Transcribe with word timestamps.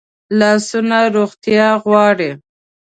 لاسونه 0.39 0.99
روغتیا 1.15 1.67
غواړي 1.83 2.31